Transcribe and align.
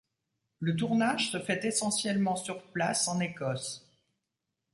Le 0.59 0.75
tournage 0.75 1.29
se 1.29 1.39
fait 1.39 1.63
essentiellement 1.63 2.35
sur 2.35 2.63
place 2.71 3.07
en 3.07 3.19
Écosse. 3.19 3.87